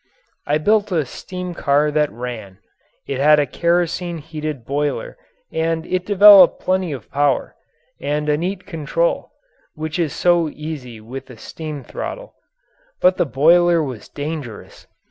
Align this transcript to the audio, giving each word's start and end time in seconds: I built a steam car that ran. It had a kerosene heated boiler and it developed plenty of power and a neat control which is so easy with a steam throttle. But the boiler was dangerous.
I 0.47 0.57
built 0.57 0.91
a 0.91 1.05
steam 1.05 1.53
car 1.53 1.91
that 1.91 2.11
ran. 2.11 2.57
It 3.05 3.19
had 3.19 3.39
a 3.39 3.45
kerosene 3.45 4.17
heated 4.17 4.65
boiler 4.65 5.15
and 5.51 5.85
it 5.85 6.07
developed 6.07 6.59
plenty 6.59 6.91
of 6.91 7.11
power 7.11 7.55
and 7.99 8.27
a 8.27 8.35
neat 8.35 8.65
control 8.65 9.29
which 9.75 9.99
is 9.99 10.11
so 10.11 10.49
easy 10.49 10.99
with 10.99 11.29
a 11.29 11.37
steam 11.37 11.83
throttle. 11.83 12.33
But 12.99 13.17
the 13.17 13.27
boiler 13.27 13.83
was 13.83 14.09
dangerous. 14.09 14.87